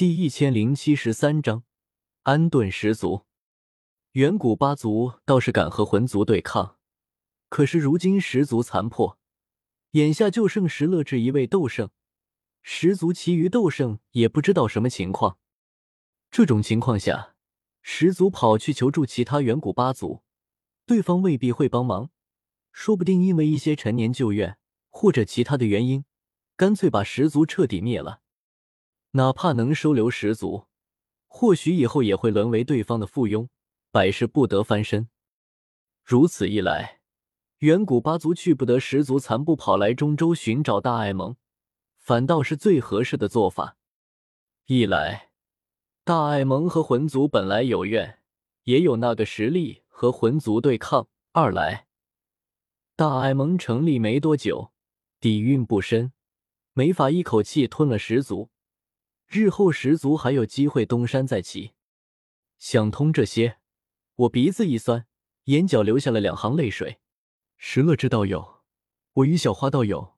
[0.00, 1.62] 第一千零七十三章
[2.22, 3.26] 安顿十族。
[4.12, 6.78] 远古八族倒是敢和魂族对抗，
[7.50, 9.18] 可是如今十族残破，
[9.90, 11.90] 眼下就剩石乐志一位斗圣，
[12.62, 15.36] 十族其余斗圣也不知道什么情况。
[16.30, 17.34] 这种情况下，
[17.82, 20.22] 十族跑去求助其他远古八族，
[20.86, 22.08] 对方未必会帮忙，
[22.72, 24.56] 说不定因为一些陈年旧怨
[24.88, 26.06] 或者其他的原因，
[26.56, 28.22] 干脆把十族彻底灭了。
[29.12, 30.66] 哪怕能收留十族，
[31.26, 33.48] 或许以后也会沦为对方的附庸，
[33.90, 35.08] 百事不得翻身。
[36.04, 37.00] 如此一来，
[37.58, 41.36] 远古八族去不得十族残部跑来中州寻找大爱盟，
[41.98, 43.76] 反倒是最合适的做法。
[44.66, 45.30] 一来，
[46.04, 48.20] 大爱盟和魂族本来有怨，
[48.62, 51.88] 也有那个实力和魂族对抗；二来，
[52.94, 54.72] 大爱盟成立没多久，
[55.18, 56.12] 底蕴不深，
[56.74, 58.50] 没法一口气吞了十族。
[59.32, 61.74] 日后十族还有机会东山再起。
[62.58, 63.60] 想通这些，
[64.16, 65.06] 我鼻子一酸，
[65.44, 67.00] 眼角流下了两行泪水。
[67.56, 68.64] 石乐之道友，
[69.12, 70.16] 我与小花道友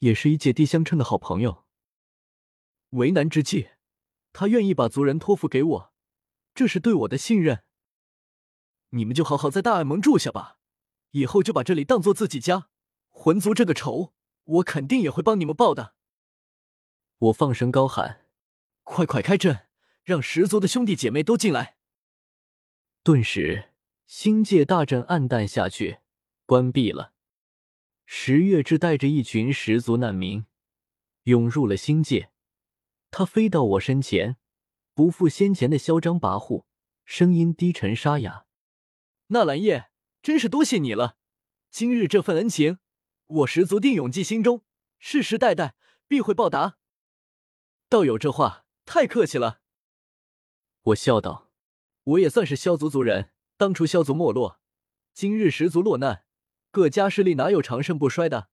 [0.00, 1.64] 也是一姐弟相称的好朋友。
[2.90, 3.68] 为难之际，
[4.32, 5.92] 他愿意把族人托付给我，
[6.52, 7.62] 这是对我的信任。
[8.90, 10.58] 你们就好好在大爱盟住下吧，
[11.12, 12.70] 以后就把这里当做自己家。
[13.08, 15.94] 魂族这个仇，我肯定也会帮你们报的。
[17.18, 18.21] 我放声高喊。
[18.92, 19.60] 快快开阵，
[20.04, 21.78] 让十族的兄弟姐妹都进来！
[23.02, 23.70] 顿时，
[24.06, 26.00] 星界大阵暗淡下去，
[26.44, 27.14] 关闭了。
[28.04, 30.44] 十月之带着一群十族难民
[31.22, 32.32] 涌入了星界，
[33.10, 34.36] 他飞到我身前，
[34.92, 36.66] 不复先前的嚣张跋扈，
[37.06, 38.44] 声音低沉沙哑
[39.28, 39.88] ：“纳兰叶，
[40.22, 41.16] 真是多谢你了！
[41.70, 42.76] 今日这份恩情，
[43.26, 44.62] 我十族定永记心中，
[44.98, 45.76] 世世代代
[46.06, 46.76] 必会报答。”
[47.88, 48.61] 道友这话。
[48.84, 49.60] 太客气了，
[50.82, 51.50] 我笑道
[52.04, 54.60] ：“我也算是萧族族人，当初萧族没落，
[55.14, 56.24] 今日十族落难，
[56.70, 58.50] 各家势力哪有长盛不衰的？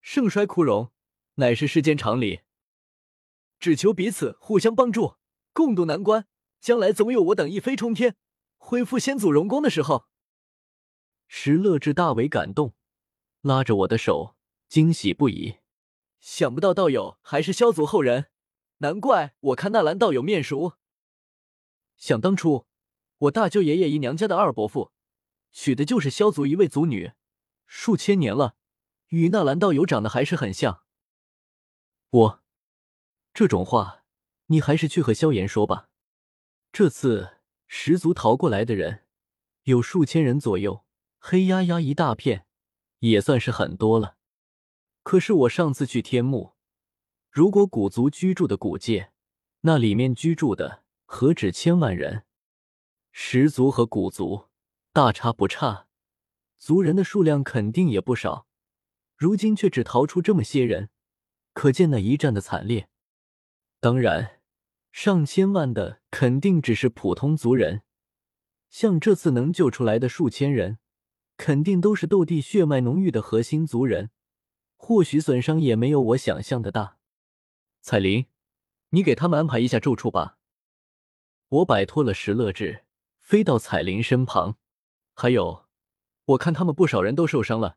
[0.00, 0.92] 盛衰枯荣，
[1.34, 2.40] 乃是世间常理。
[3.60, 5.16] 只求彼此互相帮助，
[5.52, 6.26] 共度难关，
[6.60, 8.16] 将来总有我等一飞冲天，
[8.56, 10.06] 恢复先祖荣光的时候。”
[11.28, 12.74] 石乐志大为感动，
[13.42, 14.36] 拉着我的手，
[14.68, 15.58] 惊喜不已。
[16.18, 18.30] 想不到道友还是萧族后人。
[18.84, 20.74] 难怪我看纳兰道友面熟。
[21.96, 22.66] 想当初，
[23.16, 24.92] 我大舅爷爷姨娘家的二伯父，
[25.52, 27.12] 娶的就是萧族一位族女，
[27.66, 28.56] 数千年了，
[29.08, 30.82] 与纳兰道友长得还是很像。
[32.10, 32.42] 我
[33.32, 34.04] 这种话，
[34.48, 35.88] 你还是去和萧炎说吧。
[36.70, 39.04] 这次十族逃过来的人
[39.62, 40.84] 有数千人左右，
[41.18, 42.46] 黑压压一大片，
[42.98, 44.18] 也算是很多了。
[45.02, 46.53] 可是我上次去天幕。
[47.34, 49.10] 如果古族居住的古界，
[49.62, 52.22] 那里面居住的何止千万人？
[53.10, 54.44] 十族和古族
[54.92, 55.88] 大差不差，
[56.58, 58.46] 族人的数量肯定也不少。
[59.16, 60.90] 如今却只逃出这么些人，
[61.52, 62.88] 可见那一战的惨烈。
[63.80, 64.40] 当然，
[64.92, 67.82] 上千万的肯定只是普通族人，
[68.70, 70.78] 像这次能救出来的数千人，
[71.36, 74.10] 肯定都是斗帝血脉浓郁的核心族人，
[74.76, 76.98] 或许损伤也没有我想象的大。
[77.86, 78.24] 彩铃，
[78.88, 80.38] 你给他们安排一下住处吧。
[81.48, 82.86] 我摆脱了石乐志，
[83.20, 84.56] 飞到彩铃身旁。
[85.12, 85.66] 还有，
[86.24, 87.76] 我看他们不少人都受伤了，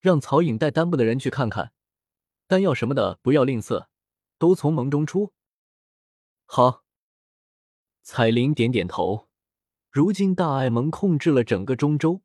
[0.00, 1.72] 让曹颖带单部的人去看看，
[2.48, 3.86] 丹药什么的不要吝啬，
[4.38, 5.32] 都从盟中出。
[6.46, 6.82] 好。
[8.02, 9.28] 彩铃点点头。
[9.88, 12.22] 如今大爱盟控制了整个中州，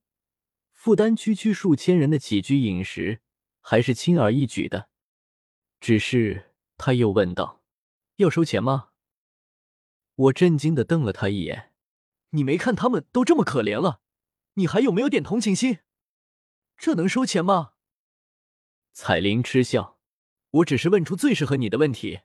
[0.73, 3.21] 负担区区数千人的起居饮食，
[3.61, 4.89] 还是轻而易举的。
[5.79, 6.47] 只是。
[6.79, 7.61] 他又问道
[8.15, 8.91] ：“要收钱吗？”
[10.15, 11.73] 我震惊的瞪了他一眼
[12.31, 13.99] ：“你没看他们都这么可怜了，
[14.53, 15.79] 你还有没有点同情心？
[16.77, 17.73] 这能收钱吗？”
[18.93, 19.99] 彩铃嗤笑
[20.51, 22.21] ：“我只是问出最适合你的问题。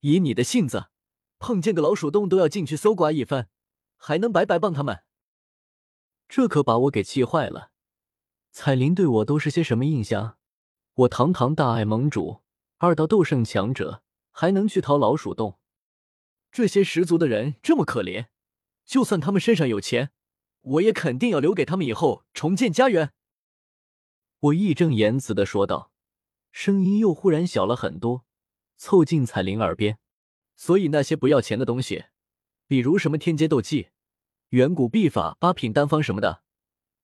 [0.00, 0.90] 以你的性子，
[1.38, 3.48] 碰见个老鼠洞都要进去搜刮一番，
[3.96, 5.04] 还能白白帮他们？
[6.28, 7.70] 这可把我给气坏了。
[8.50, 10.36] 彩铃对我都是些什么印象？
[10.94, 12.42] 我堂堂大爱盟主。”
[12.84, 15.58] 二道斗圣强者还能去掏老鼠洞？
[16.52, 18.26] 这些十族的人这么可怜，
[18.84, 20.10] 就算他们身上有钱，
[20.60, 23.14] 我也肯定要留给他们以后重建家园。
[24.38, 25.92] 我义正言辞的说道，
[26.52, 28.26] 声音又忽然小了很多，
[28.76, 29.98] 凑近彩铃耳边。
[30.54, 32.04] 所以那些不要钱的东西，
[32.66, 33.88] 比如什么天阶斗技、
[34.50, 36.42] 远古秘法、八品丹方什么的，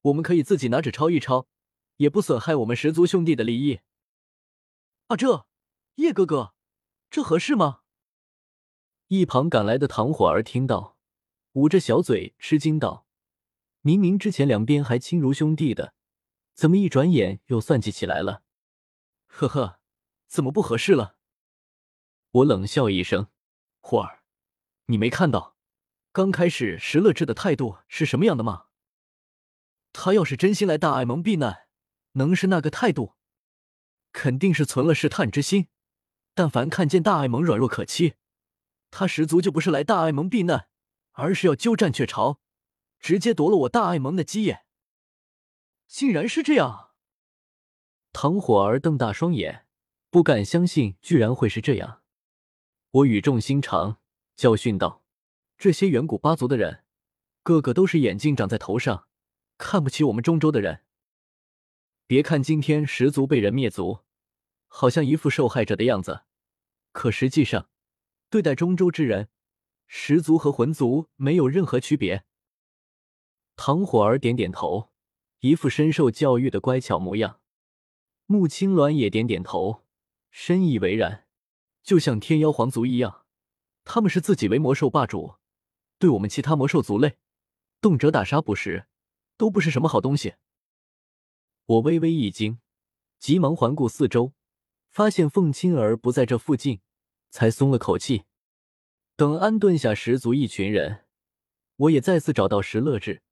[0.02, 1.48] 我们可以自己拿纸抄一抄，
[1.96, 3.80] 也不损害我们十族兄弟的利益。
[5.06, 5.46] 啊，这。
[5.96, 6.54] 叶哥哥，
[7.10, 7.80] 这合适吗？
[9.08, 10.96] 一旁赶来的唐火儿听到，
[11.52, 13.06] 捂着小嘴吃惊道
[13.82, 15.94] ：“明明之前两边还亲如兄弟的，
[16.54, 18.42] 怎么一转眼又算计起来了？”
[19.26, 19.80] 呵呵，
[20.26, 21.16] 怎么不合适了？
[22.30, 23.28] 我冷笑一声
[23.82, 24.22] ：“火儿，
[24.86, 25.56] 你没看到
[26.12, 28.66] 刚开始石乐志的态度是什么样的吗？
[29.92, 31.66] 他要是真心来大爱盟避难，
[32.12, 33.16] 能是那个态度？
[34.12, 35.68] 肯定是存了试探之心。
[36.34, 38.14] 但凡看见大爱盟软弱可欺。”
[38.90, 40.68] 他十足就不是来大爱盟避难，
[41.12, 42.40] 而是要鸠占鹊巢，
[42.98, 44.64] 直接夺了我大爱盟的基业。
[45.86, 46.90] 竟然是这样！
[48.12, 49.66] 唐火儿瞪大双眼，
[50.10, 52.02] 不敢相信，居然会是这样。
[52.90, 53.98] 我语重心长
[54.34, 55.04] 教训道
[55.56, 56.82] ：“这些远古八族的人，
[57.44, 59.06] 个个都是眼镜长在头上，
[59.56, 60.82] 看不起我们中州的人。
[62.08, 64.00] 别看今天十族被人灭族，
[64.72, 66.22] 好像一副受害者的样子，
[66.92, 67.68] 可实际上……”
[68.30, 69.28] 对待中州之人，
[69.88, 72.24] 十族和魂族没有任何区别。
[73.56, 74.92] 唐火儿点点头，
[75.40, 77.40] 一副深受教育的乖巧模样。
[78.26, 79.84] 穆青鸾也点点头，
[80.30, 81.26] 深以为然。
[81.82, 83.26] 就像天妖皇族一样，
[83.82, 85.34] 他们是自己为魔兽霸主，
[85.98, 87.18] 对我们其他魔兽族类，
[87.80, 88.86] 动辄打杀捕食，
[89.36, 90.34] 都不是什么好东西。
[91.66, 92.60] 我微微一惊，
[93.18, 94.34] 急忙环顾四周，
[94.90, 96.82] 发现凤青儿不在这附近。
[97.30, 98.24] 才松了口气。
[99.16, 101.04] 等安顿下十族一群人，
[101.76, 103.22] 我也再次找到石乐志，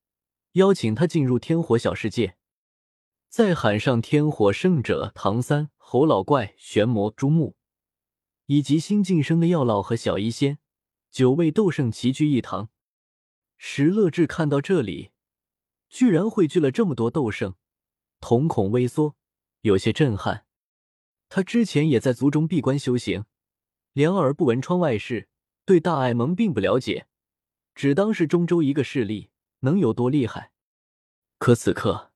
[0.53, 2.37] 邀请他进入天火小世界，
[3.27, 7.55] 再喊上天火圣者唐三、侯老怪、玄魔朱木，
[8.45, 10.59] 以及新晋升的药老和小医仙，
[11.11, 12.69] 九位斗圣齐聚一堂。
[13.57, 15.11] 石乐志看到这里，
[15.89, 17.55] 居然汇聚了这么多斗圣，
[18.21, 19.17] 瞳孔微缩，
[19.61, 20.45] 有些震撼。
[21.29, 23.25] 他之前也在族中闭关修行。
[23.93, 25.29] 两耳不闻窗外事，
[25.65, 27.07] 对大爱盟并不了解，
[27.73, 29.29] 只当是中州一个势力，
[29.59, 30.51] 能有多厉害？
[31.37, 32.11] 可此刻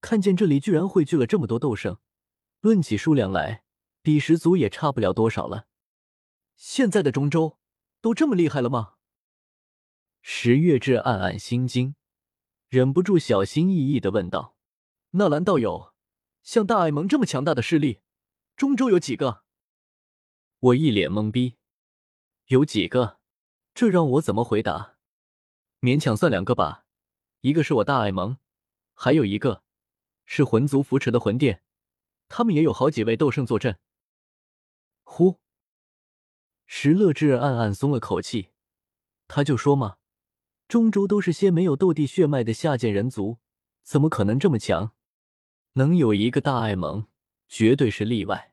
[0.00, 1.98] 看见这里居然汇聚了这么多斗圣，
[2.60, 3.64] 论起数量来，
[4.02, 5.66] 比十族也差不了多少了。
[6.56, 7.58] 现在的中州
[8.00, 8.94] 都这么厉害了吗？
[10.20, 11.94] 石月志暗暗心惊，
[12.68, 14.56] 忍不住小心翼翼的问道
[15.12, 15.94] ：“纳兰道友，
[16.42, 18.00] 像大爱盟这么强大的势力，
[18.58, 19.44] 中州有几个？”
[20.58, 21.54] 我一脸懵逼，
[22.46, 23.20] 有几个？
[23.72, 24.96] 这让我怎么回答？
[25.80, 26.84] 勉强算两个吧，
[27.42, 28.38] 一个是我大爱盟，
[28.94, 29.62] 还有一个
[30.24, 31.62] 是魂族扶持的魂殿，
[32.28, 33.78] 他们也有好几位斗圣坐镇。
[35.04, 35.38] 呼，
[36.66, 38.48] 石乐志暗暗松了口气，
[39.28, 39.98] 他就说嘛，
[40.66, 43.38] 中州都是些没有斗帝血脉的下贱人族，
[43.84, 44.96] 怎么可能这么强？
[45.74, 47.06] 能有一个大爱盟，
[47.48, 48.52] 绝对是例外。